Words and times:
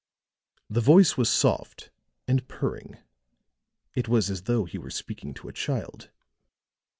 The 0.67 0.81
voice 0.81 1.15
was 1.15 1.29
soft 1.29 1.91
and 2.27 2.47
purring; 2.47 2.97
it 3.93 4.07
was 4.07 4.31
as 4.31 4.41
though 4.45 4.65
he 4.65 4.79
were 4.79 4.89
speaking 4.89 5.31
to 5.35 5.47
a 5.47 5.53
child. 5.53 6.09